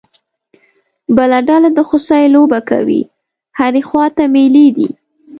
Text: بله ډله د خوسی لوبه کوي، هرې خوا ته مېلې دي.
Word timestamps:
بله 1.15 1.39
ډله 1.49 1.69
د 1.73 1.79
خوسی 1.87 2.25
لوبه 2.35 2.59
کوي، 2.69 3.01
هرې 3.59 3.81
خوا 3.87 4.05
ته 4.17 4.23
مېلې 4.33 4.67
دي. 4.77 4.89